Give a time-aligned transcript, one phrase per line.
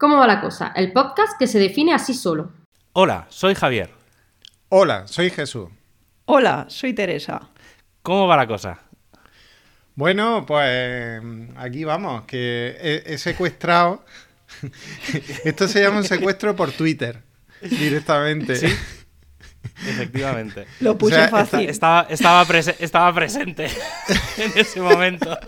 [0.00, 0.72] ¿Cómo va la cosa?
[0.74, 2.52] El podcast que se define así solo.
[2.94, 3.90] Hola, soy Javier.
[4.70, 5.68] Hola, soy Jesús.
[6.24, 7.50] Hola, soy Teresa.
[8.02, 8.78] ¿Cómo va la cosa?
[9.94, 11.20] Bueno, pues
[11.56, 14.02] aquí vamos, que he, he secuestrado.
[15.44, 17.22] Esto se llama un secuestro por Twitter,
[17.60, 18.56] directamente.
[18.56, 18.74] Sí.
[19.86, 20.66] Efectivamente.
[20.80, 21.68] Lo puse O sea, fácil.
[21.68, 23.66] Estaba, estaba, prese- estaba presente
[24.38, 25.38] en ese momento.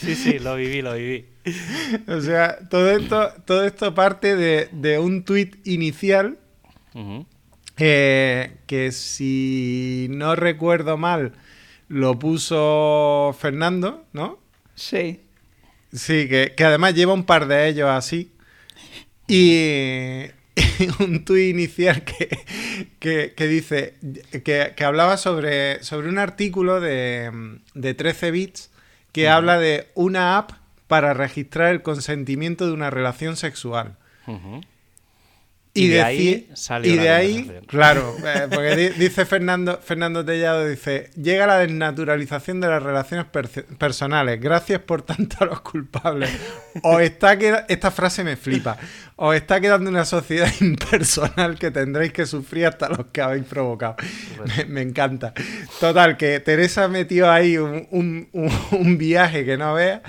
[0.00, 1.28] Sí, sí, lo viví, lo viví.
[2.08, 6.38] O sea, todo esto, todo esto parte de, de un tuit inicial
[7.76, 11.32] eh, que si no recuerdo mal
[11.88, 14.38] lo puso Fernando, ¿no?
[14.74, 15.20] Sí.
[15.92, 18.32] Sí, que, que además lleva un par de ellos así.
[19.26, 20.26] Y
[21.00, 22.28] un tuit inicial que,
[22.98, 23.94] que, que dice
[24.44, 28.70] que, que hablaba sobre, sobre un artículo de, de 13 bits
[29.12, 30.59] que habla de una app
[30.90, 33.96] para registrar el consentimiento de una relación sexual.
[35.72, 40.24] Y, Y de ahí salió y de ahí, claro, eh, porque di- dice Fernando, Fernando
[40.24, 43.26] Tellado, dice, llega la desnaturalización de las relaciones
[43.78, 46.28] personales, gracias por tanto a los culpables.
[46.82, 47.34] Os está
[47.68, 48.78] esta frase me flipa,
[49.14, 53.94] os está quedando una sociedad impersonal que tendréis que sufrir hasta los que habéis provocado.
[54.56, 55.34] Me, me encanta.
[55.78, 60.00] Total, que Teresa metió ahí un, un- un- un viaje que no veas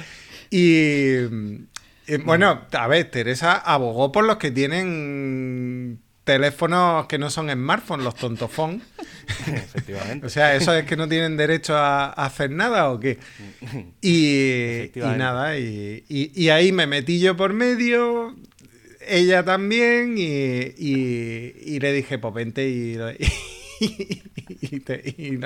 [0.52, 1.68] y...
[2.08, 8.04] Eh, bueno, a ver, Teresa abogó por los que tienen teléfonos que no son smartphones,
[8.04, 8.82] los tontofón.
[9.48, 10.26] Efectivamente.
[10.28, 13.18] O sea, ¿eso es que no tienen derecho a, a hacer nada o qué?
[14.02, 18.36] Y, nada, y, y- y ahí me metí yo por medio,
[19.08, 20.24] ella también, y,
[20.78, 22.98] y- y le dije, pues vente y,
[24.62, 25.40] y, te- y-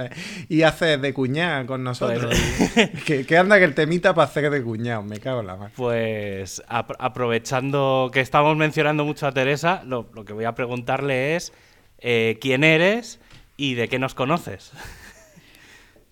[0.49, 2.35] y haces de cuñada con nosotros.
[3.05, 5.71] que, que anda que el temita para hacer de cuñado, me cago en la mano.
[5.75, 11.35] Pues ap- aprovechando que estamos mencionando mucho a Teresa, lo, lo que voy a preguntarle
[11.35, 11.53] es
[11.99, 13.19] eh, quién eres
[13.57, 14.71] y de qué nos conoces.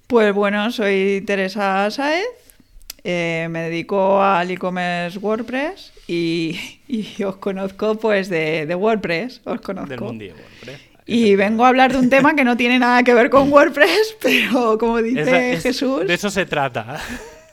[0.08, 2.26] Pues bueno, soy Teresa Saez.
[3.04, 9.42] eh, me dedico al e-commerce WordPress y, y os conozco pues de, de WordPress.
[9.46, 9.90] Os conozco.
[9.90, 10.82] Del mundillo WordPress.
[11.06, 14.16] Y vengo a hablar de un tema que no tiene nada que ver con WordPress,
[14.22, 17.00] pero como dice Esa- es- Jesús, De eso se trata.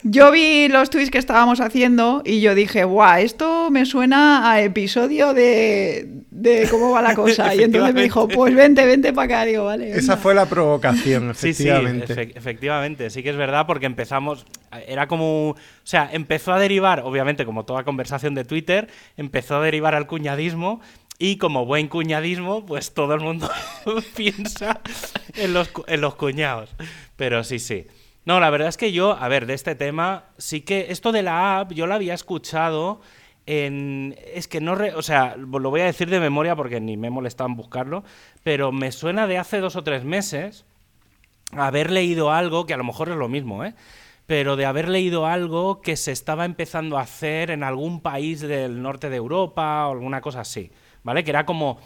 [0.03, 4.61] yo vi los tweets que estábamos haciendo y yo dije, guau, esto me suena a
[4.61, 7.53] episodio de, de cómo va la cosa.
[7.53, 9.45] Y entonces me dijo, pues vente, vente para acá.
[9.45, 9.91] Digo, vale.
[9.91, 12.15] Esa fue la provocación, Sí, sí, efectivamente.
[12.15, 14.45] efe- efectivamente, sí que es verdad porque empezamos,
[14.87, 19.61] era como, o sea, empezó a derivar, obviamente como toda conversación de Twitter, empezó a
[19.61, 20.81] derivar al cuñadismo
[21.23, 23.47] y como buen cuñadismo, pues todo el mundo
[24.15, 24.81] piensa
[25.35, 26.71] en los, en los cuñados.
[27.15, 27.85] Pero sí, sí.
[28.25, 31.21] No, la verdad es que yo, a ver, de este tema, sí que esto de
[31.23, 33.01] la app, yo lo había escuchado
[33.45, 34.15] en...
[34.33, 34.73] Es que no...
[34.75, 38.03] re- o sea, lo voy a decir de memoria porque ni me molestan buscarlo,
[38.43, 40.65] pero me suena de hace dos o tres meses
[41.51, 43.73] haber leído algo, que a lo mejor es lo mismo, ¿eh?
[44.27, 48.81] Pero de haber leído algo que se estaba empezando a hacer en algún país del
[48.81, 50.71] norte de Europa o alguna cosa así,
[51.03, 51.23] ¿vale?
[51.23, 51.79] Que era como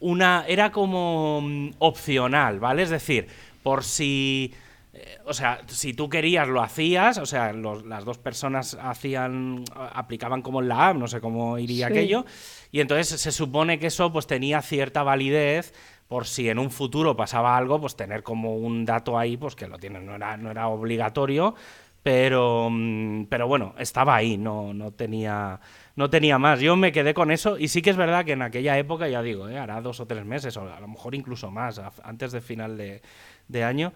[0.00, 0.44] una.
[0.48, 2.82] Era como mm, opcional, ¿vale?
[2.82, 3.26] Es decir,
[3.62, 4.52] por si.
[4.94, 9.64] eh, O sea, si tú querías, lo hacías, o sea, los- las dos personas hacían,
[9.74, 11.92] aplicaban como en la app, no sé cómo iría Sí.
[11.94, 12.26] aquello,
[12.72, 15.72] y entonces se supone que eso pues tenía cierta validez
[16.08, 19.66] por si en un futuro pasaba algo, pues tener como un dato ahí, pues que
[19.66, 21.54] lo tienen, no era, no era obligatorio,
[22.02, 25.60] pero, mm, pero bueno, estaba ahí, no, no, tenía,
[25.94, 26.60] no tenía más.
[26.60, 29.22] Yo me quedé con eso y sí que es verdad que en aquella época, ya
[29.22, 29.58] digo, ¿eh?
[29.58, 33.64] hará dos o tres meses, o a lo mejor incluso más, antes de final de,
[33.64, 33.92] año,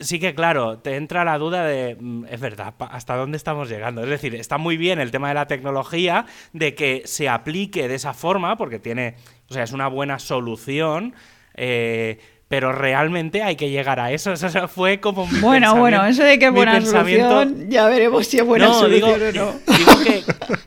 [0.00, 4.02] sí que claro, te entra la duda de, mm, es verdad, ¿hasta dónde estamos llegando?
[4.02, 7.94] Es decir, está muy bien el tema de la tecnología, de que se aplique de
[7.94, 9.16] esa forma, porque tiene,
[9.48, 11.14] o sea, es una buena solución,
[11.54, 12.18] eh,
[12.54, 14.32] pero realmente hay que llegar a eso.
[14.32, 18.38] Eso fue como mi Bueno, bueno, eso de que buena pensamiento- solución, ya veremos si
[18.38, 19.58] es buena no, solución digo, o no.
[19.76, 20.22] digo que,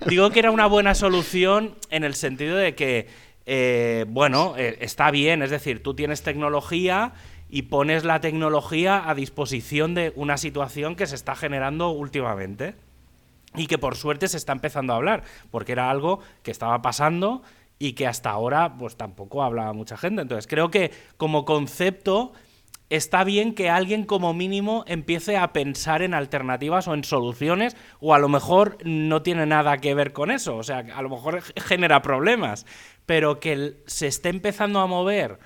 [0.09, 3.07] digo que era una buena solución en el sentido de que,
[3.45, 7.13] eh, bueno, eh, está bien, es decir, tú tienes tecnología
[7.49, 12.75] y pones la tecnología a disposición de una situación que se está generando últimamente
[13.55, 17.43] y que por suerte se está empezando a hablar, porque era algo que estaba pasando
[17.79, 20.21] y que hasta ahora pues tampoco hablaba mucha gente.
[20.21, 22.33] Entonces creo que como concepto
[22.89, 28.13] está bien que alguien como mínimo empiece a pensar en alternativas o en soluciones o
[28.13, 31.41] a lo mejor no tiene nada que ver con eso, o sea, a lo mejor
[31.57, 32.65] genera problemas,
[33.05, 35.39] pero que se esté empezando a mover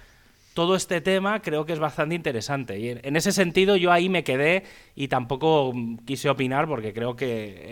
[0.54, 2.78] todo este tema creo que es bastante interesante.
[2.78, 4.64] Y en, en ese sentido yo ahí me quedé
[4.96, 7.26] y tampoco mm, quise opinar porque creo que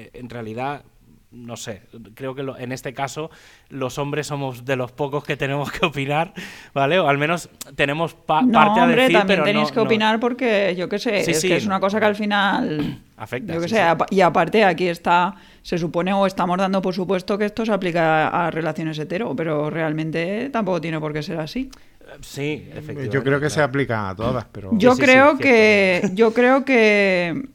[0.05, 0.83] eh, en realidad
[1.31, 1.83] no sé,
[2.15, 3.29] creo que en este caso
[3.69, 6.33] los hombres somos de los pocos que tenemos que opinar,
[6.73, 6.99] ¿vale?
[6.99, 11.19] O al menos tenemos parte a decir, también tenéis que opinar porque, yo qué sé,
[11.19, 13.03] es que es una cosa que al final...
[13.15, 13.53] Afecta.
[13.53, 17.45] Yo qué sé, y aparte aquí está, se supone o estamos dando por supuesto que
[17.45, 21.69] esto se aplica a relaciones hetero, pero realmente tampoco tiene por qué ser así.
[22.21, 23.13] Sí, efectivamente.
[23.13, 24.71] Yo creo que se aplica a todas, pero...
[24.73, 26.09] Yo creo que...
[26.13, 27.49] Yo creo que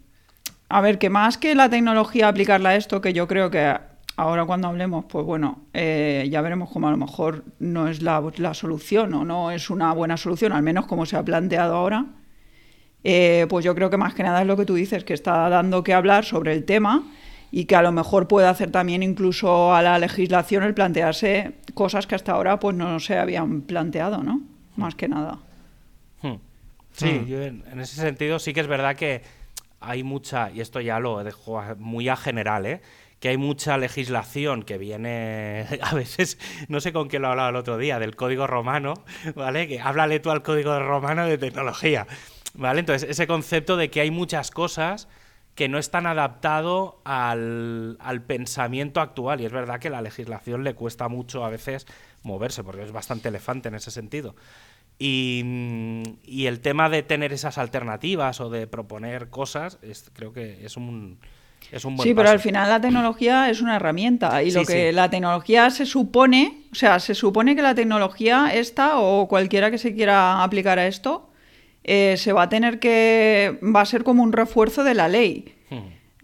[0.69, 3.75] a ver, que más que la tecnología aplicarla a esto, que yo creo que
[4.17, 8.55] ahora cuando hablemos, pues bueno, eh, ya veremos cómo a lo mejor no es la,
[8.55, 12.07] solución o no es una buena solución, al menos como se ha planteado ahora.
[13.03, 15.49] Eh, pues yo creo que más que nada es lo que tú dices, que está
[15.49, 17.05] dando que hablar sobre el tema
[17.51, 22.07] y que a lo mejor puede hacer también incluso a la legislación el plantearse cosas
[22.07, 24.41] que hasta ahora pues no se habían planteado, ¿no?
[24.77, 25.39] Más que nada.
[26.23, 26.37] Hmm.
[26.93, 27.27] Sí, hmm.
[27.27, 29.23] yo en ese sentido sí que es verdad que
[29.89, 32.81] hay mucha, y esto ya lo dejo muy a general, ¿eh?
[33.25, 36.39] que hay mucha legislación que viene, a veces,
[36.69, 38.93] no sé con qué lo hablaba el otro día, del código romano,
[39.35, 39.67] ¿vale?
[39.67, 42.07] Que háblale tú al código romano de tecnología,
[42.53, 42.81] ¿vale?
[42.81, 45.09] Entonces, ese concepto de que hay muchas cosas
[45.55, 50.75] que no están adaptado al, al pensamiento actual, y es verdad que la legislación le
[50.75, 51.87] cuesta mucho a veces
[52.25, 54.35] moverse, porque es bastante elefante en ese sentido.
[54.99, 59.79] Y, el tema de tener esas alternativas o de proponer cosas,
[60.13, 61.19] creo que es un,
[61.73, 64.93] es un buen Sí, pero al final la tecnología es una herramienta y lo que
[64.93, 69.79] la tecnología se supone, o sea, se supone que la tecnología esta o cualquiera que
[69.79, 71.31] se quiera aplicar a esto,
[71.83, 75.55] eh, se va a tener que, va a ser como un refuerzo de la ley.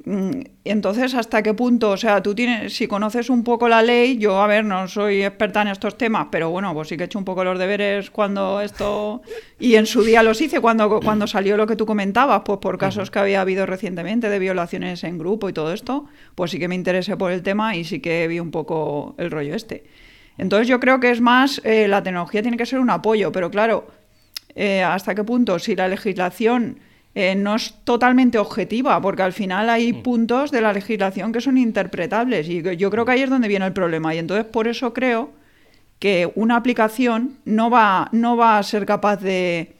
[0.04, 1.90] Mm, entonces, ¿hasta qué punto?
[1.90, 5.22] O sea, tú tienes, si conoces un poco la ley, yo, a ver, no soy
[5.22, 8.10] experta en estos temas, pero bueno, pues sí que he hecho un poco los deberes
[8.10, 9.20] cuando esto...
[9.58, 12.78] Y en su día los hice cuando, cuando salió lo que tú comentabas, pues por
[12.78, 16.68] casos que había habido recientemente de violaciones en grupo y todo esto, pues sí que
[16.68, 19.84] me interesé por el tema y sí que vi un poco el rollo este.
[20.38, 23.50] Entonces yo creo que es más, eh, la tecnología tiene que ser un apoyo, pero
[23.50, 23.88] claro,
[24.54, 25.58] eh, ¿hasta qué punto?
[25.58, 26.78] Si la legislación
[27.14, 30.02] eh, no es totalmente objetiva, porque al final hay mm.
[30.02, 33.66] puntos de la legislación que son interpretables y yo creo que ahí es donde viene
[33.66, 35.32] el problema y entonces por eso creo
[35.98, 39.74] que una aplicación no va, no va a ser capaz de,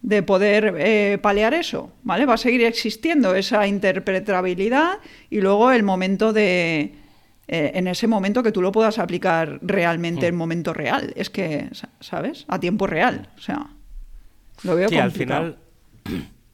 [0.00, 2.24] de poder eh, paliar eso, ¿vale?
[2.24, 6.94] Va a seguir existiendo esa interpretabilidad y luego el momento de...
[7.52, 10.38] Eh, en ese momento que tú lo puedas aplicar realmente en mm.
[10.38, 11.12] momento real.
[11.16, 11.68] Es que,
[11.98, 12.44] ¿sabes?
[12.46, 13.28] A tiempo real.
[13.36, 13.66] O sea,
[14.62, 15.58] lo veo sí, al final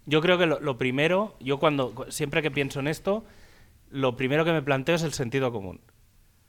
[0.07, 3.25] yo creo que lo, primero, yo cuando siempre que pienso en esto,
[3.91, 5.81] lo primero que me planteo es el sentido común.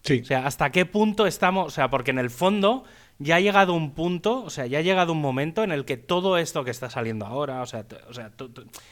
[0.04, 0.21] Sí.
[0.21, 1.68] O sea, ¿hasta qué punto estamos?
[1.68, 2.83] O sea, porque en el fondo
[3.19, 5.98] ya ha llegado un punto, o sea, ya ha llegado un momento en el que
[5.98, 8.31] todo esto que está saliendo ahora, o sea, o sea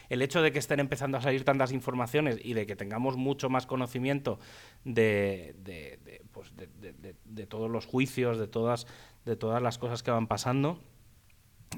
[0.09, 3.49] el hecho de que estén empezando a salir tantas informaciones y de que tengamos mucho
[3.49, 4.39] más conocimiento
[4.83, 8.87] de, de, pues de todos los juicios, de todas,
[9.25, 10.79] de todas las cosas que van pasando,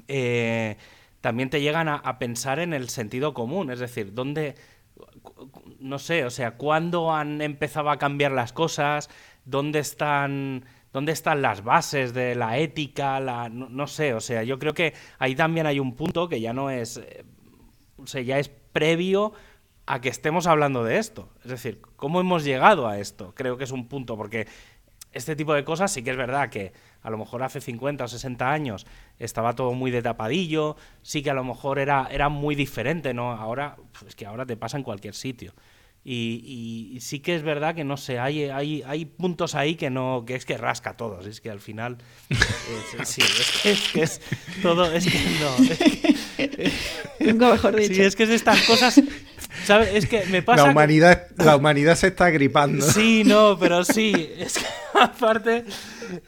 [0.06, 0.76] eh,
[1.20, 4.54] también te llegan a, pensar en el sentido común, es decir, ¿dónde,
[5.80, 9.10] no sé, o sea, cuándo han empezado a cambiar las cosas,
[9.44, 14.58] dónde están, dónde están las bases de la ética, la, no, sé, o sea, yo
[14.58, 17.24] creo que ahí también hay un punto que ya no es, eh,
[17.96, 19.32] o sea, ya es previo
[19.86, 23.64] a que estemos hablando de esto, es decir, cómo hemos llegado a esto, creo que
[23.64, 24.46] es un punto, porque
[25.12, 26.72] este tipo de cosas sí que es verdad que
[27.02, 28.86] a lo mejor hace 50 o 60 años
[29.18, 33.32] estaba todo muy de tapadillo, sí que a lo mejor era, era muy diferente, ¿no?
[33.32, 35.54] Ahora, es que ahora te pasa en cualquier sitio.
[36.04, 40.24] Y, sí que es verdad que no sé, hay, hay, hay puntos ahí que no,
[40.26, 41.98] que es que rasca todos, es que al final
[43.04, 43.20] sí,
[43.64, 44.20] es que, es
[44.62, 47.30] todo, es que no.
[47.32, 47.94] Nunca mejor dicho.
[47.94, 49.02] Sí, es que es estas cosas
[49.68, 49.90] ¿Sabes?
[49.92, 50.64] Es que me pasa.
[50.64, 52.86] La humanidad, la humanidad se está gripando.
[52.86, 54.32] Sí, no, pero sí.
[54.38, 54.64] Es que
[54.98, 55.66] aparte,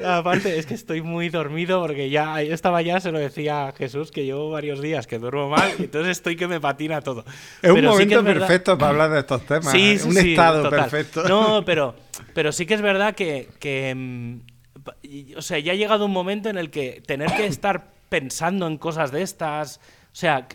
[0.04, 4.10] aparte, es que estoy muy dormido porque ya estaba ya se lo decía a Jesús
[4.10, 7.24] que llevo varios días que duermo mal y entonces estoy que me patina todo.
[7.62, 9.72] Es un momento perfecto para hablar de estos temas.
[9.72, 9.98] Sí, ¿eh?
[9.98, 11.26] sí un estado perfecto.
[11.26, 11.94] No, pero,
[12.34, 16.50] pero sí que es verdad que, que, mm, o sea, ya ha llegado un momento
[16.50, 20.46] en el que tener que estar pensando en cosas de estas, o sea,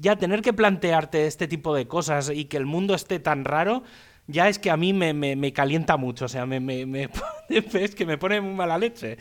[0.00, 3.82] ya tener que plantearte este tipo de cosas y que el mundo esté tan raro,
[4.26, 6.58] ya es que a mí me, calienta mucho, o sea, me,
[7.48, 9.18] es que me pone muy mala leche.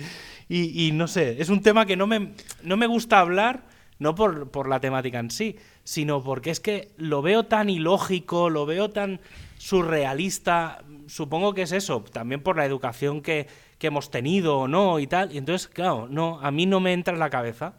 [0.50, 3.63] Y, no sé, es un tema que no me, no me gusta hablar,
[3.98, 8.50] no por, por, la temática en sí, sino porque es que lo veo tan ilógico,
[8.50, 9.22] lo veo tan
[9.58, 15.00] surrealista, supongo que es eso, también por la educación que, que hemos tenido o no
[15.00, 17.75] y tal, y entonces, claro, no, a mí no me entra en la cabeza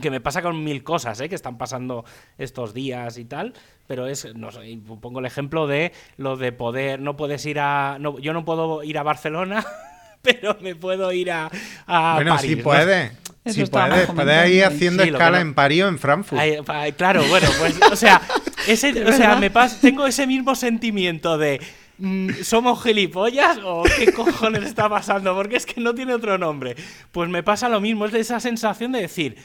[0.00, 1.28] que me pasa con mil cosas, ¿eh?
[1.28, 2.04] que están pasando
[2.38, 3.52] estos días y tal,
[3.86, 7.96] pero es, no sé, pongo el ejemplo de lo de poder, no puedes ir a,
[8.00, 9.64] no, yo no puedo ir a Barcelona,
[10.22, 11.50] pero me puedo ir a,
[11.86, 12.50] a bueno, París.
[12.50, 12.62] sí ¿no?
[12.62, 13.12] puede.
[13.44, 14.10] Eso Sí puedes.
[14.10, 16.38] Puedes ir haciendo Sí, escala no- en París o en Frankfurt.
[16.40, 18.20] Ay, ay, claro, bueno, pues, o sea,
[18.66, 21.58] ese, o sea, me pasa, tengo ese mismo sentimiento de
[21.96, 25.34] mm, ¿somos gilipollas o qué cojones está pasando?
[25.34, 26.76] Porque es que no tiene otro nombre.
[27.10, 29.36] Pues me pasa lo mismo, es de esa sensación de decir,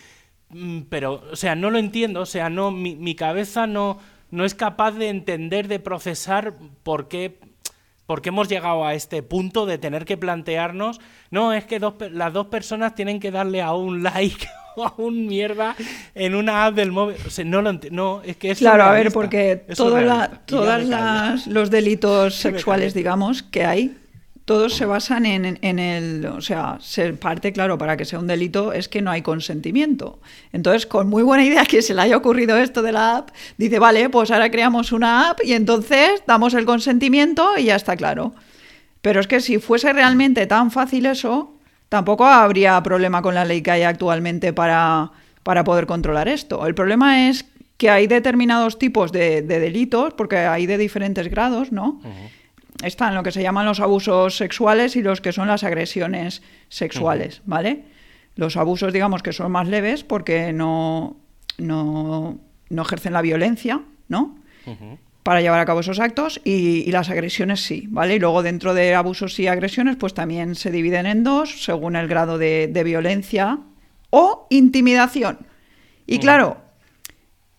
[0.89, 3.99] pero, o sea, no lo entiendo, o sea, no, mi, mi cabeza no,
[4.31, 7.39] no es capaz de entender, de procesar por qué
[8.05, 10.99] ¿Por qué hemos llegado a este punto de tener que plantearnos?
[11.31, 14.45] No, es que dos las dos personas tienen que darle a un like
[14.75, 15.75] o a un mierda
[16.13, 17.15] en una app del móvil.
[17.25, 21.39] O sea, no lo No, es que es Claro, a ver, porque Es todo la-
[21.47, 23.97] los delitos sexuales, digamos, que hay,
[24.45, 28.73] todos se basan en, el, o sea, se parte, claro, para que sea un delito
[28.73, 30.19] es que no hay consentimiento.
[30.51, 33.79] Entonces, con muy buena idea que se le haya ocurrido esto de la app, dice,
[33.79, 38.33] vale, pues ahora creamos una app y entonces damos el consentimiento y ya está claro.
[39.01, 41.53] Pero es que si fuese realmente tan fácil eso,
[41.87, 45.11] tampoco habría problema con la ley que hay actualmente para,
[45.43, 46.67] para poder controlar esto.
[46.67, 47.45] El problema es
[47.77, 52.01] que hay determinados tipos de delitos, porque hay de diferentes grados, ¿no?
[52.83, 57.41] Están lo que se llaman los abusos sexuales y los que son las agresiones sexuales,
[57.45, 57.85] ¿vale?
[58.35, 61.17] Los abusos, digamos, que son más leves porque no,
[61.57, 64.37] no, no ejercen la violencia, ¿no?
[65.23, 68.15] Para llevar a cabo esos actos y, y las agresiones sí, ¿vale?
[68.15, 72.07] Y luego dentro de abusos y agresiones pues también se dividen en dos según el
[72.07, 73.59] grado de, de violencia
[74.09, 75.39] o intimidación.
[76.05, 76.57] Y claro,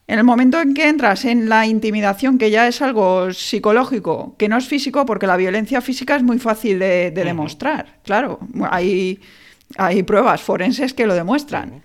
[0.06, 4.48] en el momento en que entras en la intimidación, que ya es algo psicológico, que
[4.48, 8.38] no es físico, porque la violencia física es muy fácil de, demostrar, claro,
[8.70, 9.20] hay,
[9.76, 11.82] hay pruebas forenses que lo demuestran.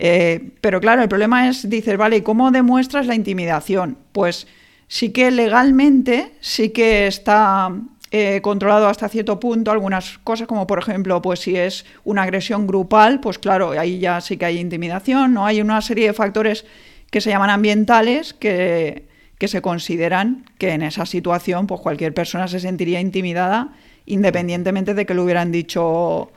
[0.00, 3.98] Eh, pero claro, el problema es, dices, vale, ¿y cómo demuestras la intimidación?
[4.12, 4.46] Pues
[4.86, 7.70] sí que legalmente sí que está
[8.10, 12.66] eh, controlado hasta cierto punto algunas cosas, como por ejemplo, pues si es una agresión
[12.66, 15.44] grupal, pues claro, ahí ya sí que hay intimidación, ¿no?
[15.44, 16.64] Hay una serie de factores
[17.10, 22.48] que se llaman ambientales que, que se consideran que en esa situación, pues cualquier persona
[22.48, 23.68] se sentiría intimidada
[24.06, 26.30] independientemente de que le hubieran dicho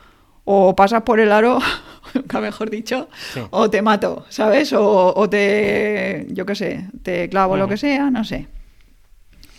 [0.44, 1.60] o pasas por el aro,
[2.14, 3.42] nunca mejor dicho, Sí.
[3.52, 4.74] o te mato, ¿sabes?
[4.74, 8.48] O, o te, yo qué sé, te clavo lo que sea, no sé.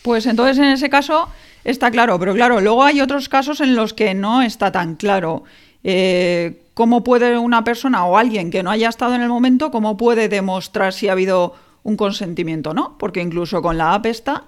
[0.03, 1.29] Pues entonces en ese caso
[1.65, 5.45] está claro, pero claro, luego hay otros casos en los que no está tan claro.
[5.85, 9.97] Eh, ¿Cómo puede una persona o alguien que no haya estado en el momento, cómo
[9.97, 12.97] puede demostrar si ha habido un consentimiento o no?
[12.99, 14.45] Porque incluso con la app esta,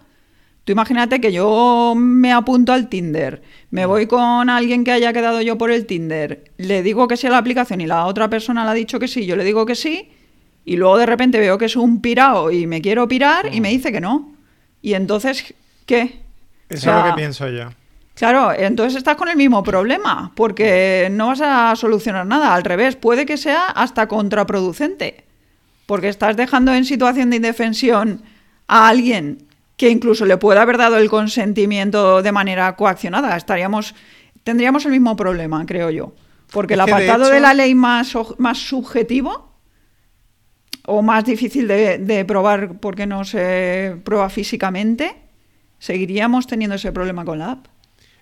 [0.65, 5.43] tú imagínate que yo me apunto al Tinder, me voy con alguien que haya quedado
[5.43, 8.65] yo por el Tinder, le digo que sí a la aplicación y la otra persona
[8.65, 10.11] le ha dicho que sí, yo le digo que sí,
[10.65, 13.69] y luego de repente veo que es un pirao y me quiero pirar y me
[13.69, 14.33] dice que no.
[14.81, 15.55] Y entonces,
[15.85, 16.23] ¿qué?
[16.71, 17.69] Eso O sea, es lo que pienso yo.
[18.15, 22.55] Claro, entonces estás con el mismo problema, porque no vas a solucionar nada.
[22.55, 25.25] Al revés, puede que sea hasta contraproducente,
[25.87, 28.23] porque estás dejando en situación de indefensión
[28.69, 33.37] a alguien que incluso le pueda haber dado el consentimiento de manera coaccionada.
[33.37, 33.97] Estaríamos,
[34.45, 36.13] tendríamos el mismo problema, creo yo.
[36.53, 39.53] Porque Es el de apartado de, la ley más, más subjetivo
[40.87, 45.17] o más difícil de, de probar porque no se prueba físicamente,
[45.81, 47.74] seguiríamos teniendo ese problema con la app.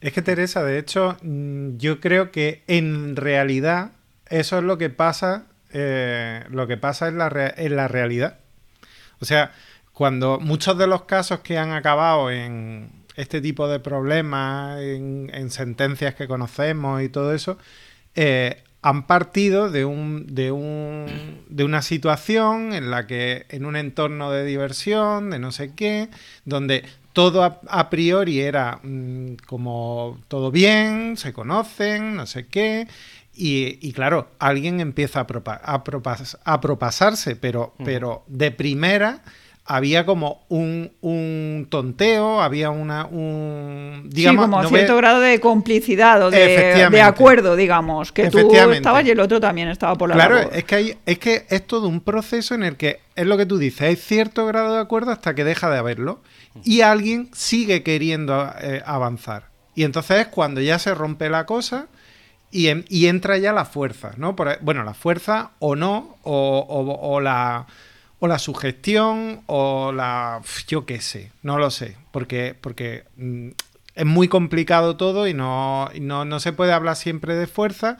[0.02, 3.92] Es que Teresa, de hecho, mm, yo creo que en realidad
[4.28, 8.40] eso es lo que pasa, eh, lo que pasa en la, la realidad.
[9.21, 9.52] O sea,
[9.92, 15.50] cuando muchos de los casos que han acabado en este tipo de problemas, en, en
[15.50, 17.59] sentencias que conocemos y todo eso,
[18.16, 23.76] eh, han partido de un, de un de una situación en la que en un
[23.76, 26.09] entorno de diversión, de no sé qué,
[26.44, 32.88] donde todo a, a priori era mm, como todo bien, se conocen, no sé qué.
[33.35, 39.23] Y, y claro, alguien empieza a, propa- a, propas- a propasarse, pero, pero de primera
[39.64, 45.38] había como un, un tonteo, había una un digamos sí, como no cierto grado de
[45.40, 48.38] complicidad o de, de acuerdo, digamos, que tú
[48.73, 50.57] estabas y el otro también estaba por la Claro, labor.
[50.57, 53.47] es que, hay, es que es todo un proceso en el que es lo que
[53.47, 56.21] tú dices, hay cierto grado de acuerdo hasta que deja de haberlo
[56.64, 59.45] y alguien sigue queriendo eh, avanzar.
[59.75, 61.87] Y entonces es cuando ya se rompe la cosa
[62.50, 64.35] y, en- y entra ya la fuerza, ¿no?
[64.37, 67.66] Por- bueno, la fuerza o no, o, o- o la,
[68.25, 70.41] o la sugestión, o la...
[70.69, 73.49] yo qué sé, no lo sé, porque, porque mm,
[73.97, 77.99] es muy complicado todo y no, no, no se puede hablar siempre de fuerza.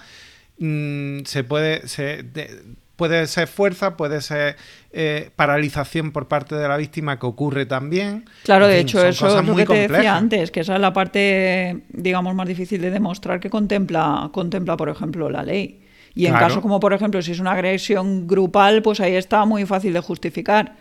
[0.59, 1.89] Mm, se puede...
[1.89, 2.63] Se, de-
[2.95, 4.55] puede ser fuerza, puede ser
[4.93, 8.27] eh, paralización por parte de la víctima que ocurre también.
[8.45, 10.81] Claro, En de fin, hecho, eso es lo que te decía antes, que esa es
[10.81, 15.82] la parte, digamos, más difícil de demostrar que contempla, contempla por ejemplo, la ley.
[16.15, 16.47] Y en Claro.
[16.47, 20.01] casos como, por ejemplo, si es una agresión grupal, pues ahí está muy fácil de
[20.01, 20.77] justificar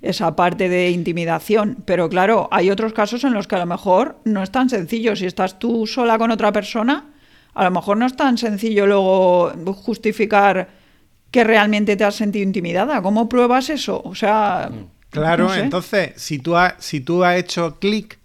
[0.00, 1.78] esa parte de intimidación.
[1.84, 5.16] Pero claro, hay otros casos en los que a lo mejor no es tan sencillo.
[5.16, 7.06] Si estás tú sola con otra persona,
[7.54, 10.68] a lo mejor no es tan sencillo luego justificar
[11.30, 13.02] que realmente te has sentido intimidada.
[13.02, 14.00] ¿Cómo pruebas eso?
[14.04, 14.70] O sea...
[15.10, 15.60] Claro, no sé.
[15.60, 18.18] entonces, si tú, has, si tú has hecho clic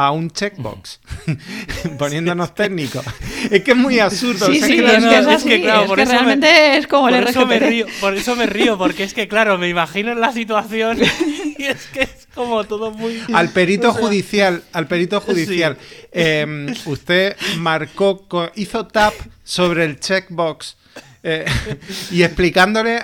[0.00, 1.00] a un checkbox,
[1.98, 3.04] poniéndonos técnicos,
[3.50, 4.46] es que es muy absurdo.
[4.46, 5.96] Sí, o sea, sí, que es no- que es es así, que, claro, es por
[5.96, 8.78] que eso me- realmente es como por el eso me río, por eso me río,
[8.78, 10.98] porque es que, claro, me imagino la situación
[11.58, 13.20] y es que es como todo muy...
[13.34, 15.76] Al perito o sea, judicial, al perito judicial,
[16.12, 18.24] eh, usted marcó,
[18.54, 20.76] hizo tap sobre el checkbox
[21.24, 21.44] eh,
[22.12, 23.00] y explicándole,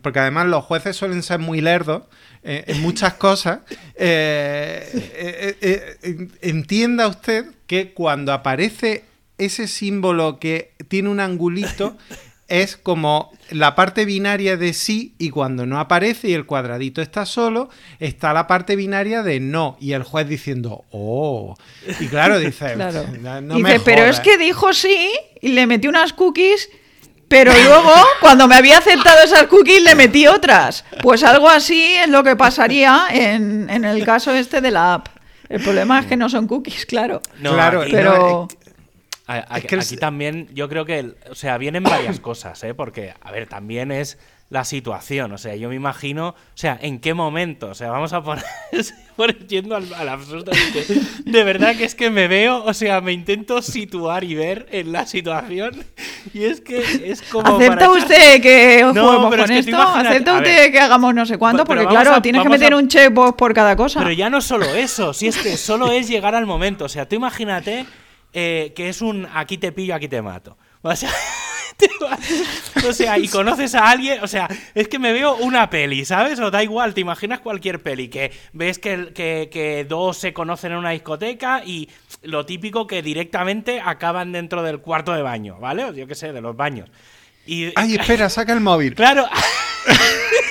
[0.00, 2.04] porque además los jueces suelen ser muy lerdos
[2.44, 3.60] eh, en muchas cosas,
[3.94, 9.04] eh, eh, entienda usted que cuando aparece
[9.38, 11.96] ese símbolo que tiene un angulito,
[12.48, 17.24] es como la parte binaria de sí y cuando no aparece y el cuadradito está
[17.24, 21.56] solo, está la parte binaria de no y el juez diciendo, oh.
[22.00, 23.06] Y claro, dice, Claro.
[23.20, 24.20] no, no Dice, me pero es jodas".
[24.20, 26.68] que dijo sí y le metí unas cookies,
[27.32, 30.84] pero luego, cuando me había aceptado esas cookies, le metí otras.
[31.02, 35.08] Pues algo así es lo que pasaría en, en el caso este de la app.
[35.48, 37.22] El problema es que no son cookies, claro.
[37.40, 38.48] No, Claro, aquí- Pero...
[39.26, 42.62] A- a- Es que el- aquí también yo creo que, o sea, vienen varias cosas,
[42.64, 42.74] ¿eh?
[42.74, 44.18] Porque, a ver, también es
[44.52, 48.12] la situación, o sea, yo me imagino, o sea, en qué momento, o sea, vamos
[48.12, 48.44] a poner,
[49.48, 53.00] yendo al, al absurdo, de, que- de verdad que es que me veo, o sea,
[53.00, 55.82] me intento situar y ver en la situación
[56.34, 56.80] y es que
[57.10, 57.56] es como...
[57.56, 59.82] ¿Acepta para echar- usted que No, pero es con que tú esto?
[59.82, 60.72] ¿Acepta usted ver.
[60.72, 61.64] que hagamos no sé cuánto?
[61.64, 64.00] Porque claro, a- tienes que meter a- un checkbox por cada cosa.
[64.00, 66.84] Pero ya no solo eso, si es que solo es llegar al momento.
[66.84, 67.86] O sea, tú imagínate
[68.34, 70.58] eh, que es un aquí te pillo, aquí te mato.
[70.82, 71.10] O sea,
[72.88, 76.38] o sea, y conoces a alguien, o sea, es que me veo una peli, ¿sabes?
[76.40, 80.72] O da igual, te imaginas cualquier peli, que ves que, que, que dos se conocen
[80.72, 81.88] en una discoteca y
[82.22, 85.84] lo típico que directamente acaban dentro del cuarto de baño, ¿vale?
[85.84, 86.90] O yo qué sé, de los baños.
[87.46, 88.94] Y, Ay, espera, saca el móvil.
[88.94, 89.26] claro,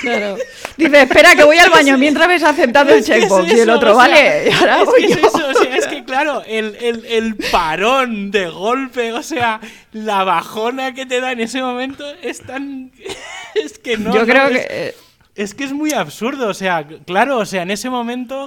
[0.00, 0.36] Claro.
[0.76, 3.52] Dice, espera, que voy al baño mientras ves aceptado el es checkbox.
[3.52, 5.28] y el otro, o sea, vale, y ahora es voy que es yo.
[5.28, 5.71] eso, o sea,
[6.12, 9.60] claro, el, el- el parón de golpe, o sea,
[9.92, 12.92] la bajona que te da en ese momento es tan...
[13.54, 14.12] Es que no...
[14.14, 14.66] yo no, creo es, que...
[14.88, 14.94] eh,
[15.34, 18.46] es que es muy absurdo, o sea, claro, o sea, en ese momento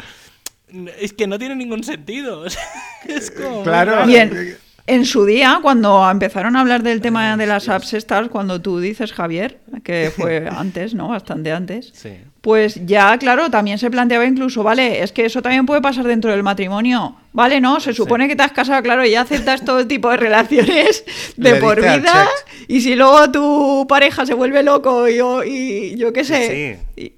[1.00, 2.40] es que no tiene ningún sentido.
[2.46, 2.64] o sea,
[3.08, 3.64] es como...
[3.64, 3.92] Claro.
[3.96, 4.10] raro.
[4.12, 8.30] Y en, en su día, cuando empezaron a hablar del tema de las apps estas,
[8.30, 11.08] cuando tú dices, Javier, que fue antes, ¿no?
[11.10, 11.92] Bastante antes.
[11.94, 12.18] Sí.
[12.46, 16.30] Pues ya, claro, también se planteaba incluso, vale, es que eso también puede pasar dentro
[16.30, 17.16] del matrimonio.
[17.34, 20.18] Vale, no, se supone que te has casado, claro, y ya aceptas todo tipo de
[20.18, 21.04] relaciones
[21.38, 22.28] de Le por vida.
[22.68, 26.80] Y si luego tu pareja se vuelve loco y yo, y yo qué sé.
[26.96, 27.14] y-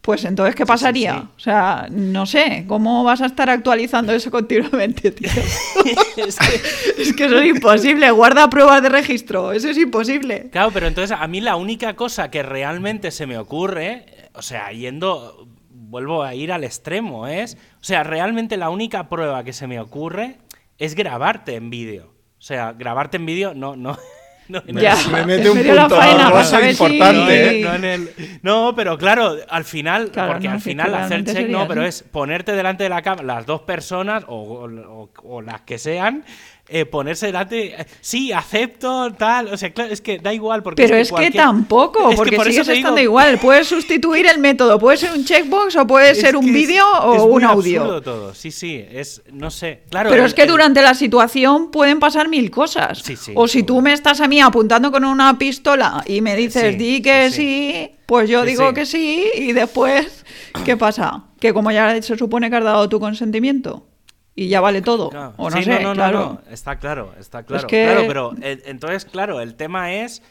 [0.00, 1.12] pues entonces, ¿qué pasaría?
[1.20, 1.28] sí.
[1.36, 5.28] O sea, no sé, ¿cómo vas a estar actualizando eso continuamente, tío?
[6.16, 8.10] Es que- es que eso es imposible.
[8.10, 9.52] Guarda pruebas de registro.
[9.52, 10.48] Eso es imposible.
[10.50, 14.06] Claro, pero entonces a mí la única cosa que realmente se me ocurre,
[14.38, 19.42] o sea, yendo, vuelvo a ir al extremo, es, o sea, realmente la única prueba
[19.44, 20.38] que se me ocurre
[20.78, 22.14] es grabarte en vídeo.
[22.38, 23.98] O sea, grabarte en vídeo, no, no.
[24.48, 24.96] No, Ya.
[25.12, 27.60] Me mete un punto faena, rosa si- ¿eh?
[27.62, 28.10] no, en el-
[28.42, 31.84] no, pero claro, al final, Claro, porque no, al final hacer check sería no, pero
[31.84, 36.24] es ponerte delante de la cámara, las dos personas o, o- o las que sean,
[36.70, 40.82] eh, ponerse delante, eh, sí, acepto, tal, o sea, claro, es que da igual porque
[40.82, 43.38] Pero es que, cualquier- tampoco, Es que porque por te digo- estando igual.
[43.38, 44.78] Puedes sustituir el método.
[44.78, 47.44] Puede ser un checkbox o puede Es ser un es- vídeo es o muy un
[47.44, 47.80] audio.
[47.82, 48.34] absurdo todo.
[48.34, 50.10] Sí, sí, es, no sé, claro.
[50.10, 52.98] Pero el- es que el- durante la situación pueden pasar mil cosas.
[52.98, 56.36] Sí, sí, o si tú me estás a mí apuntando con una pistola y me
[56.36, 60.24] dices Sí, di que sí, pues yo digo que sí y después,
[60.64, 61.24] ¿qué pasa?
[61.40, 63.86] Que como ya se supone que has dado tu consentimiento
[64.44, 65.10] y ya vale todo.
[65.10, 65.34] Claro.
[65.36, 66.40] O no Sí, sé, no, no, no, claro.
[66.46, 67.66] no, está claro, está claro.
[67.66, 70.22] que- Claro, pero eh, entonces, claro, el tema es,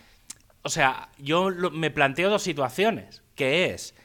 [0.61, 3.95] o sea, yo lo- me planteo dos situaciones, que es,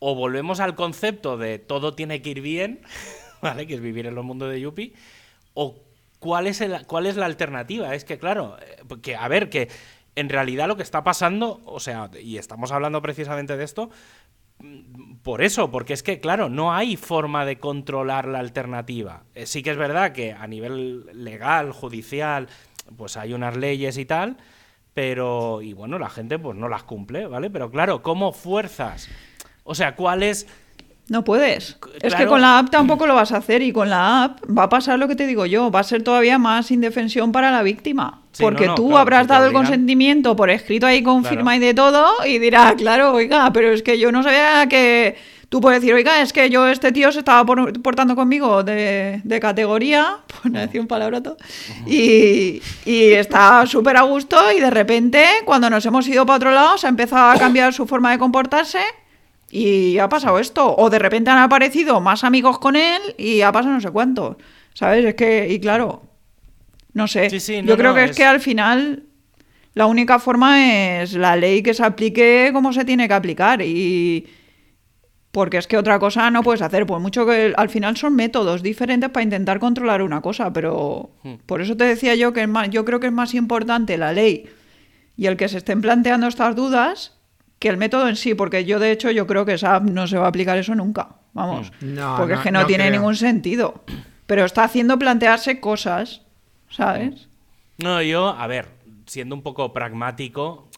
[0.00, 2.80] o volvemos al concepto de todo tiene que ir bien,
[3.42, 3.66] ¿vale?
[3.66, 4.94] Que es vivir en los mundos de Yuppie,
[5.54, 5.76] o
[6.18, 7.94] cuál es, el, cuál es la alternativa.
[7.94, 9.68] Es que, claro, eh, que, a ver, que
[10.16, 13.90] en realidad lo que está pasando, o sea, y estamos hablando precisamente de esto,
[15.22, 19.24] por eso, porque es que, claro, no hay forma de controlar la alternativa.
[19.34, 22.48] Eh, sí que es verdad que a nivel legal, judicial,
[22.96, 24.36] pues hay unas leyes y tal,
[24.94, 27.50] pero, y bueno, la gente pues no las cumple, ¿vale?
[27.50, 29.08] Pero claro, ¿cómo fuerzas?
[29.64, 30.46] O sea, ¿cuál es
[31.10, 31.76] no puedes.
[32.00, 34.64] Es que con la app tampoco lo vas a hacer y con la app va
[34.64, 37.64] a pasar lo que te digo yo, va a ser todavía más indefensión para la
[37.64, 38.19] víctima.
[38.32, 41.36] Sí, porque no, no, tú claro, habrás dado el consentimiento por escrito ahí con Claro.
[41.36, 45.16] firma y de todo y dirás, claro, oiga, pero es que yo no sabía que
[45.48, 49.20] tú puedes decir, oiga, es que yo este tío se estaba por- portando conmigo de,
[49.24, 51.36] de categoría, por no decir un palabroto,
[51.86, 56.50] y, y está súper a gusto y de repente cuando nos hemos ido para otro
[56.52, 58.78] lado se ha empezado a cambiar su forma de comportarse
[59.50, 60.76] y ha pasado esto.
[60.76, 64.38] O de repente han aparecido más amigos con él y ha pasado no sé cuánto.
[64.72, 65.04] ¿Sabes?
[65.04, 66.02] Es que, y claro,
[67.00, 67.30] no sé.
[67.30, 68.10] Sí, sí, no, Yo creo no, que es...
[68.10, 69.04] es- que al final
[69.74, 73.62] la única forma es la ley que se aplique como se tiene que aplicar.
[73.62, 74.26] Y.
[75.32, 76.86] Porque es que otra cosa no puedes hacer.
[76.86, 80.52] Por mucho que al final son métodos diferentes para intentar controlar una cosa.
[80.52, 81.34] Pero Hmm.
[81.46, 84.12] por eso te decía yo que es más, yo creo que es más importante la
[84.12, 84.48] ley
[85.16, 87.16] y el que se estén planteando estas dudas
[87.60, 90.06] que el método en sí, porque yo de hecho yo creo que esa app no
[90.08, 92.84] se va a aplicar eso nunca, vamos, No, porque no- es que no, no tiene
[92.88, 92.96] creo.
[92.98, 93.84] ningún sentido,
[94.26, 96.22] pero está haciendo plantearse cosas,
[96.70, 97.28] ¿sabes?
[97.78, 98.68] No, yo, a ver,
[99.06, 100.68] siendo un poco pragmático,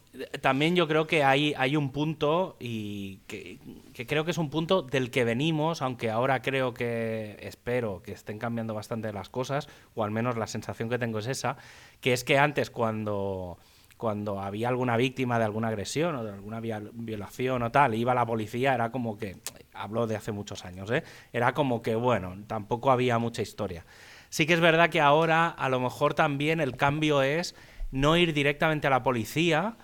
[0.41, 3.59] también yo creo que hay, hay un punto y que,
[4.07, 8.37] creo que es un punto del que venimos, aunque ahora creo que, espero que estén
[8.37, 11.57] cambiando bastante las cosas, o al menos la sensación que tengo es esa,
[11.99, 13.57] que es que antes cuando,
[13.97, 18.25] cuando había alguna víctima de alguna agresión o de alguna violación o tal, iba la
[18.25, 19.37] policía, era como que,
[19.73, 21.03] hablo de hace muchos años, ¿eh?
[21.31, 23.83] era como que, bueno, tampoco había mucha historia.
[24.33, 27.53] Sí que es verdad que ahora a lo mejor también el cambio es
[27.91, 29.75] no ir directamente a la policía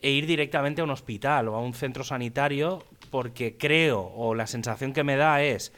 [0.00, 4.46] e ir directamente a un hospital o a un centro sanitario porque creo o la
[4.46, 5.74] sensación que me da es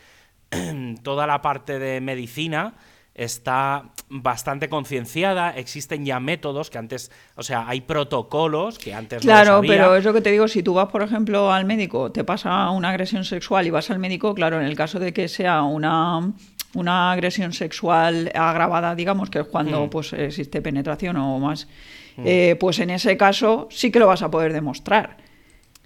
[1.03, 2.75] toda la parte de medicina
[3.17, 9.23] está bastante concienciada, existen ya métodos que antes, o sea, hay protocolos que antes no
[9.23, 9.71] Claro, los había.
[9.73, 12.71] pero es lo que te digo, si tú vas, por ejemplo, al médico, te pasa
[12.71, 16.33] una agresión sexual y vas al médico, claro, en el caso de que sea una,
[16.75, 19.91] una agresión sexual agravada, digamos, que es cuando Mm.
[19.91, 21.67] pues existe penetración o más,
[22.25, 25.17] eh, pues en ese caso sí que lo vas a poder demostrar.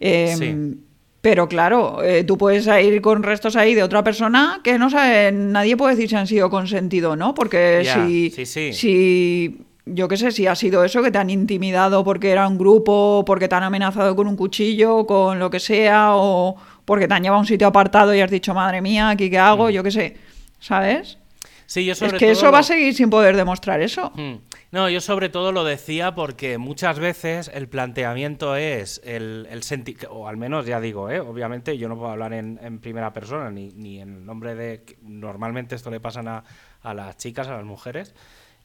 [0.01, 0.81] Eh, Sí.
[1.20, 5.33] Pero claro, eh, tú puedes ir con restos ahí de otra persona que no sabe,
[5.33, 8.73] nadie puede decir si han sido consentido o no, porque si, sí, sí.
[8.75, 12.59] si, yo qué sé, si ha sido eso, que te han intimidado porque era un
[12.59, 17.14] grupo, porque te han amenazado con un cuchillo, con lo que sea, o porque te
[17.14, 19.70] han llevado a un sitio apartado y has dicho, madre mía, ¿aquí qué hago?
[19.70, 20.16] Yo qué sé,
[20.64, 21.18] ¿sabes?
[21.66, 24.12] Sí, yo Es sobre que todo eso va a seguir sin poder demostrar eso.
[24.16, 24.35] Mm.
[24.70, 29.96] No, yo sobre todo lo decía porque muchas veces el planteamiento es el, el senti-
[30.11, 31.20] o al menos ya digo, ¿eh?
[31.20, 34.83] obviamente yo no puedo hablar en, en primera persona ni, ni en nombre de...
[34.85, 36.44] que Normalmente esto le pasan a,
[36.83, 38.14] a las chicas, a las mujeres,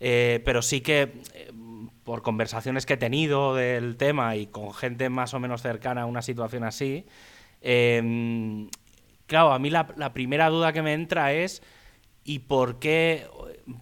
[0.01, 1.51] eh, pero sí que eh,
[2.03, 6.05] por conversaciones que he tenido del tema y con gente más o menos cercana a
[6.05, 7.05] una situación así,
[7.61, 8.67] eh,
[9.25, 11.61] claro, a mí la, la primera duda que me entra es
[12.23, 13.27] ¿y por qué,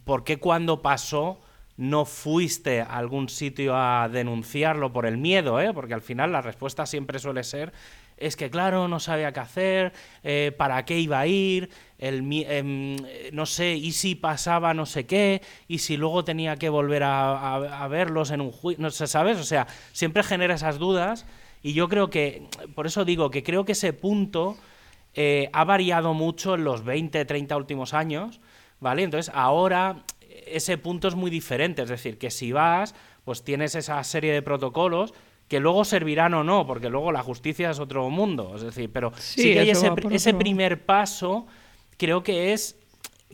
[0.06, 1.40] por qué cuando pasó
[1.76, 5.60] no fuiste a algún sitio a denunciarlo por el miedo?
[5.62, 5.74] ¿eh?
[5.74, 7.74] Porque al final la respuesta siempre suele ser
[8.18, 11.70] es que claro, no sabía qué hacer, eh, para qué iba a ir,
[12.00, 16.70] el, eh, no sé, y si pasaba no sé qué, y si luego tenía que
[16.70, 19.38] volver a- a verlos en un juicio, no sé, ¿sabes?
[19.38, 21.28] O sea, siempre genera esas dudas
[21.62, 24.58] y yo creo que, por eso digo que creo que ese punto
[25.20, 28.40] eh, ha variado mucho en los 20, 30 últimos años,
[28.80, 29.02] ¿vale?
[29.02, 30.04] Entonces ahora
[30.46, 32.94] ese punto es muy diferente, es decir, que si vas,
[33.26, 35.16] pues tienes esa serie de protocolos
[35.48, 39.12] que luego servirán o no, porque luego la justicia es otro mundo, es decir, pero
[39.18, 41.48] sí, Sí, que hay eso ese, primer paso,
[41.98, 42.78] creo que es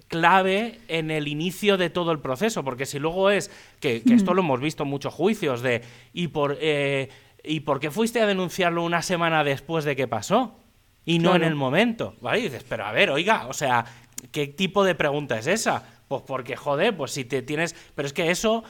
[0.07, 4.33] clave en el inicio de todo el proceso, porque si luego es, que, que esto
[4.33, 5.81] lo hemos visto en muchos juicios, de
[6.13, 7.09] ¿y por, eh,
[7.43, 10.62] ¿y por qué fuiste a denunciarlo una semana después de que pasó?
[11.05, 12.39] Y no en el momento, ¿vale?
[12.39, 13.85] Y dices, pero a ver, oiga, o sea,
[14.31, 15.83] ¿qué tipo de pregunta es esa?
[16.07, 17.75] Pues porque, joder, pues si te tienes...
[17.95, 18.63] Pero es que eso,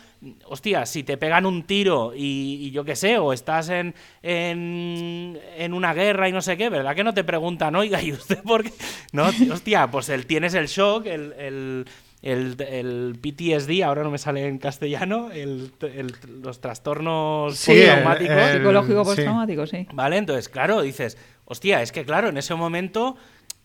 [0.46, 5.39] hostia, si te pegan un tiro y, y yo qué sé, o estás en, en,
[5.58, 8.41] en una guerra y no sé qué, ¿verdad que no te preguntan, oiga, ¿y usted
[8.43, 8.72] por qué?
[9.12, 11.34] No, hostia, pues el, tienes el shock, el...
[11.38, 11.86] el
[12.26, 18.02] el, el PTSD, ahora no me sale en castellano, el, el- los trastornos Sí, el-
[18.60, 19.86] Psicológico postraumático, sí.
[19.91, 20.15] ¿Vale?
[20.19, 23.15] Entonces, claro, dices, hostia, es que claro, en ese momento,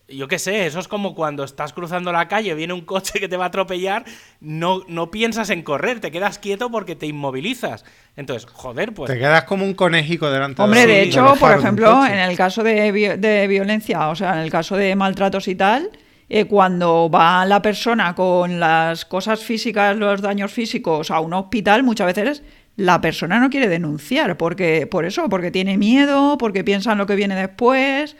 [0.07, 3.27] yo qué sé, eso es como cuando estás cruzando la calle, viene un coche que
[3.27, 4.05] te va a atropellar,
[4.41, 7.85] no, no piensas en correr, te quedas quieto porque te inmovilizas.
[8.15, 9.11] Entonces, joder, pues...
[9.11, 12.17] Te quedas como un conejico delante Hombre, de de Sí, hecho, por de ejemplo, en
[12.19, 15.89] el caso de, vi- de violencia, o sea, en el caso de maltratos y tal,
[16.27, 21.83] eh, cuando va la persona con las cosas físicas, los daños físicos a un hospital,
[21.83, 22.43] muchas veces
[22.79, 27.05] la persona no quiere denunciar, porque, por eso, porque tiene miedo, porque piensa en lo
[27.05, 28.15] que viene después,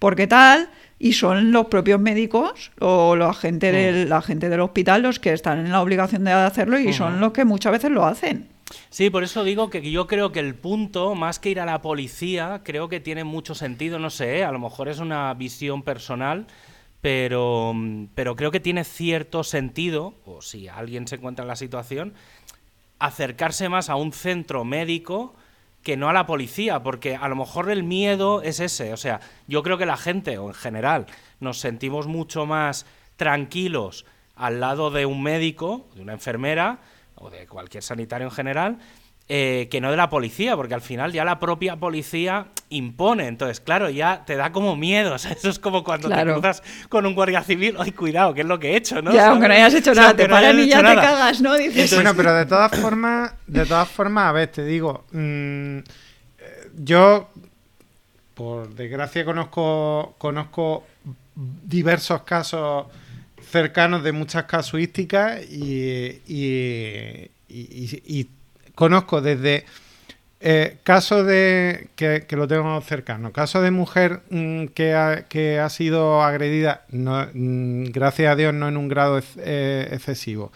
[0.00, 0.68] porque tal,
[0.98, 5.32] y son los propios médicos o la gente, del, la gente del hospital los que
[5.32, 8.48] están en la obligación de hacerlo y son los que muchas veces lo hacen.
[8.88, 11.80] Sí, por eso digo que yo creo que el punto, más que ir a la
[11.80, 14.44] policía, creo que tiene mucho sentido, no sé, ¿eh?
[14.44, 16.46] a lo mejor es una visión personal,
[17.00, 17.74] pero,
[18.14, 22.14] pero creo que tiene cierto sentido, o si alguien se encuentra en la situación,
[23.00, 25.34] acercarse más a un centro médico
[25.82, 28.92] que no a la policía, porque a lo mejor el miedo es ese.
[28.92, 31.06] O sea, yo creo que la gente, o en general,
[31.40, 32.86] nos sentimos mucho más
[33.16, 34.04] tranquilos
[34.36, 36.78] al lado de un médico, de una enfermera,
[37.14, 38.78] o de cualquier sanitario en general,
[39.32, 43.28] eh, que no de la policía, porque al final ya la propia policía impone.
[43.28, 45.14] Entonces, claro, ya te da como miedo.
[45.14, 47.76] O sea, eso es como cuando te cruzas con un guardia civil.
[47.78, 48.34] ¡Ay, cuidado!
[48.34, 49.00] ¿Qué es lo que he hecho?
[49.02, 49.12] ¿no?
[49.12, 51.54] Ya, aunque no hayas hecho nada, te paran y ya te cagas, ¿no?
[51.54, 51.94] Dices...
[51.94, 55.78] Bueno, pero de todas formas, de todas formas, a ver, te digo, mm,
[56.82, 57.30] yo,
[58.34, 60.84] por desgracia, conozco, conozco
[61.36, 62.86] diversos casos
[63.48, 68.28] cercanos de muchas casuísticas y, y, y
[68.74, 69.64] conozco desde
[70.40, 71.88] eh, casos de.
[71.96, 73.30] Que, lo tengo cercano.
[73.32, 78.54] Caso de mujer mm, que, ha, que, ha, sido agredida, no, mm, gracias a Dios,
[78.54, 80.50] no en un grado eh, excesivo,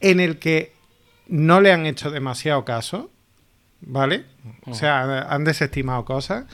[0.00, 0.72] en el que
[1.26, 3.10] no le han hecho demasiado caso,
[3.80, 4.24] ¿vale?
[4.66, 6.44] O sea, han desestimado cosas.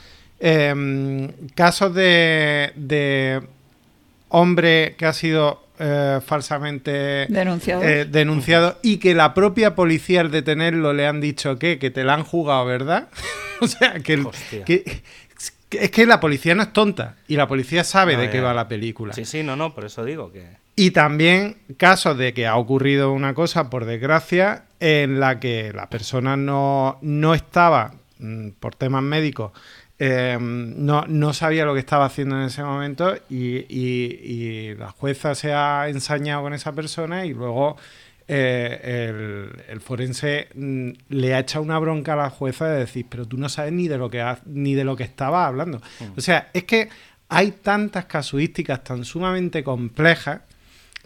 [0.40, 3.42] Em, casos de, de
[4.30, 7.82] hombre que ha sido eh, falsamente denunciado.
[7.82, 12.04] Eh, denunciado y que la propia policía al detenerlo le han dicho que, que te
[12.04, 13.08] la han jugado, ¿verdad?
[13.60, 14.24] o sea, que,
[15.72, 18.68] es que la policía no es tonta y la policía sabe de qué va la
[18.68, 19.12] película.
[19.12, 20.62] Sí, sí, no, no, por eso digo que...
[20.76, 25.90] Y también casos de que ha ocurrido una cosa, por desgracia, en la que la
[25.90, 29.50] persona no, no estaba, mm, por temas médicos,
[30.04, 35.52] Em, no, no, sabía lo que estaba haciendo en ese momento y, la jueza se
[35.52, 37.76] ha ensañado con esa persona y luego
[38.26, 43.28] eh, el, forense mm, le ha echado una bronca a la jueza de decir, pero
[43.28, 45.78] tú no sabes ni de lo que, ni de lo que estaba hablando.
[45.78, 46.18] Mm.
[46.18, 46.88] O sea, es que
[47.28, 50.40] hay tantas casuísticas tan sumamente complejas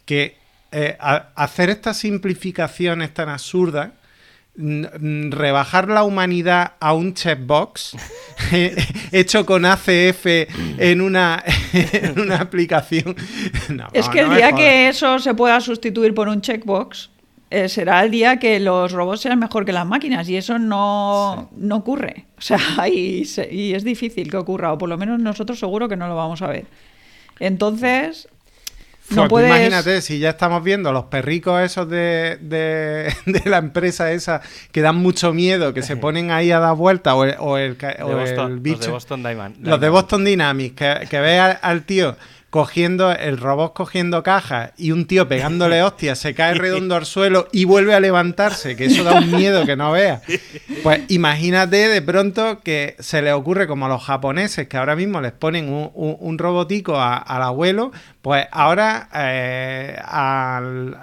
[0.07, 0.39] que
[0.73, 3.91] eh, hacer estas simplificaciones tan absurdas
[4.57, 7.97] rebajar la humanidad a un checkbox
[9.12, 10.27] hecho con ACF
[10.79, 13.14] en una, en una aplicación.
[13.92, 17.11] es que el día que eso se pueda sustituir por un checkbox
[17.51, 21.49] eh, será el día que los robots sean mejor que las máquinas y eso no,
[21.57, 22.27] no ocurre.
[22.38, 25.97] O sea, y, y es difícil que ocurra, o por lo menos nosotros seguro que
[25.97, 26.66] no lo vamos a ver.
[27.38, 28.29] Entonces,
[29.11, 33.12] no Imagínate, si ya estamos viendo los perricos esos de, de,
[33.45, 34.40] la empresa esa
[34.73, 37.77] que dan mucho miedo, que se ponen ahí a dar vueltas, o el, o el,
[38.61, 38.77] bicho.
[38.77, 39.61] Los de Boston Dynamics.
[39.61, 42.16] Los de Boston Dynamics, que, que ve al, tío
[42.57, 47.49] cogiendo el robot cogiendo cajas y un tío pegándole hostias, se cae redondo al suelo
[47.53, 50.23] y vuelve a levantarse, que eso da un miedo que no veas.
[50.83, 55.21] Pues imagínate de pronto que se le ocurre como a los japoneses que ahora mismo
[55.21, 57.92] les ponen un, robotico al abuelo,
[58.23, 60.97] pues ahora eh, al,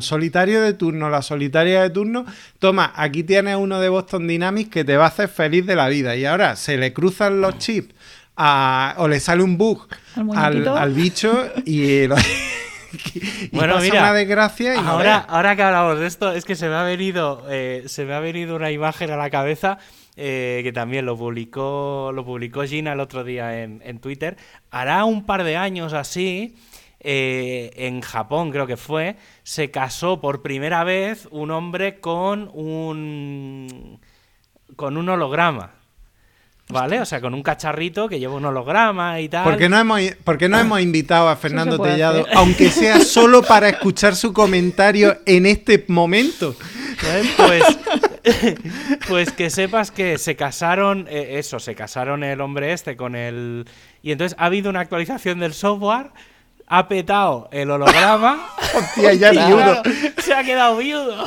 [0.00, 2.24] solitario de turno, la solitaria de turno,
[2.58, 5.90] toma, aquí tienes uno de Boston Dynamics que te va a hacer feliz de la
[5.90, 7.94] vida y ahora se le cruzan los chips
[8.98, 9.86] o le sale un bug
[10.34, 12.06] al, bicho y,
[13.52, 16.82] bueno, mira, una desgracia ahora, ahora que hablamos de esto, es que se me ha
[16.82, 19.78] venido, eh, se me ha venido una imagen a la cabeza
[20.16, 24.36] eh, que también lo publicó, lo publicó Gina el otro día en, Twitter.
[24.70, 26.56] Hará un par de años así.
[27.02, 33.98] Eh, en Japón creo que fue, se casó por primera vez un hombre con un
[34.76, 35.79] con un holograma.
[36.70, 37.00] ¿Vale?
[37.00, 39.44] O sea, con un cacharrito que lleva un holograma y tal.
[39.44, 40.00] ¿Por qué no hemos,
[40.48, 45.84] no hemos invitado a Fernando Tellado, aunque sea solo para escuchar su comentario en este
[45.88, 46.54] momento?
[47.36, 47.64] Pues,
[49.08, 53.66] pues que sepas que se casaron, eh, eso, se casaron el hombre este con el...
[54.02, 56.10] Y entonces ha habido una actualización del software
[56.70, 58.46] ha petado el holograma.
[58.74, 59.82] Hostia, ya viudo.
[60.18, 61.26] se ha quedado viudo.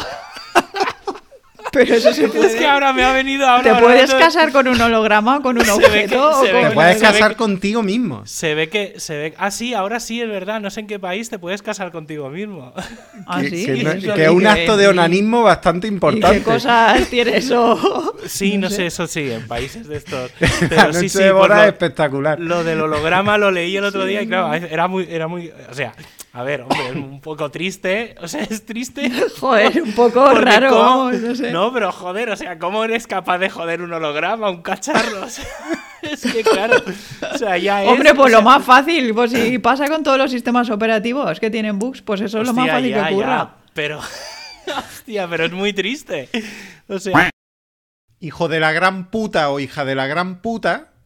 [1.73, 2.47] Pero eso se puede...
[2.47, 3.75] Es que ahora me ha venido ahora.
[3.75, 6.41] ¿Te puedes casar con un holograma o con un objeto?
[6.41, 8.21] te puedes casar contigo mismo.
[8.25, 8.93] Se ve que...
[8.97, 9.33] Se ve...
[9.38, 10.62] Ah, sí, ahora sí, es verdad.
[10.62, 12.73] No sé en qué país te puedes casar contigo mismo.
[13.25, 13.65] Ah, sí.
[13.65, 16.38] Que, es un acto de onanismo bastante importante.
[16.38, 18.15] ¿Y qué cosas tiene eso?
[18.25, 18.88] Sí, no, sé.
[18.88, 20.31] eso sí, en países de estos.
[20.69, 22.39] Pero sí, sí, de boda espectacular.
[22.39, 25.07] Lo del holograma lo leí el otro día y claro, era muy...
[25.09, 25.93] Era muy o sea
[26.35, 28.15] A ver, hombre, es un poco triste.
[28.19, 29.11] O sea, es triste.
[29.39, 31.51] Joder, un poco raro, cómo- vamos, no sé.
[31.51, 35.25] No, pero joder, o sea, ¿cómo eres capaz de joder un holograma, un cacharro?
[35.25, 35.45] O sea,
[36.01, 36.75] es que claro.
[37.33, 37.89] O sea, ya es.
[37.89, 41.49] Hombre, pues o lo más fácil, pues si pasa con todos los sistemas operativos que
[41.49, 43.37] tienen bugs, pues eso es lo más fácil ya, que ocurra.
[43.37, 43.99] ya, pero.
[44.77, 46.29] Hostia, pero es muy triste.
[46.89, 47.29] O sea.
[48.19, 50.92] Hijo de la gran puta o hija de la gran puta